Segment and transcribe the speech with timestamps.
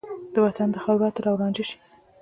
[0.33, 1.77] د وطن د خاورو عطر او رانجه شي